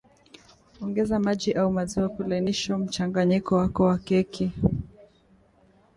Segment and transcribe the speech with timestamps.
[0.83, 4.51] Ongeza maji au maziwa kulainisha mchanganyiko wako wa keki